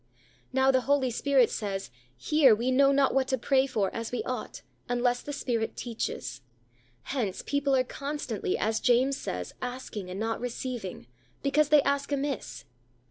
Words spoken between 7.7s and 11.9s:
are constantly, as James says, asking and not receiving, because they